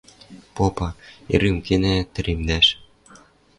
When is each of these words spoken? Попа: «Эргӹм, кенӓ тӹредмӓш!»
Попа: 0.55 0.87
«Эргӹм, 1.33 1.57
кенӓ 1.65 1.95
тӹредмӓш!» 2.13 2.67